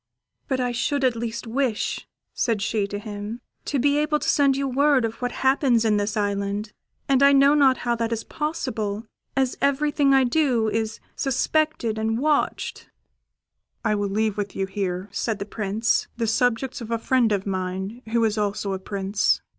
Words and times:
]"But 0.47 0.59
I 0.59 0.71
should 0.71 1.03
at 1.03 1.15
least 1.15 1.45
wish," 1.45 2.07
said 2.33 2.59
she 2.63 2.87
to 2.87 2.97
him, 2.97 3.39
"to 3.65 3.77
be 3.77 3.99
able 3.99 4.17
to 4.17 4.27
send 4.27 4.57
you 4.57 4.67
word 4.67 5.05
of 5.05 5.21
what 5.21 5.31
happens 5.45 5.85
in 5.85 5.97
this 5.97 6.17
island, 6.17 6.73
and 7.07 7.21
I 7.21 7.33
know 7.33 7.53
not 7.53 7.77
how 7.85 7.93
that 7.97 8.11
is 8.11 8.23
possible, 8.23 9.05
as 9.37 9.59
everything 9.61 10.11
I 10.11 10.23
do 10.23 10.67
is 10.67 10.99
suspected 11.15 11.99
and 11.99 12.17
watched." 12.17 12.89
"I 13.85 13.93
will 13.93 14.09
leave 14.09 14.37
with 14.37 14.55
you 14.55 14.65
here," 14.65 15.07
said 15.11 15.37
the 15.37 15.45
Prince, 15.45 16.07
"the 16.17 16.25
subjects 16.25 16.81
of 16.81 16.89
a 16.89 16.97
friend 16.97 17.31
of 17.31 17.45
mine, 17.45 18.01
who 18.09 18.23
is 18.25 18.39
also 18.39 18.73
a 18.73 18.79
prince. 18.79 19.43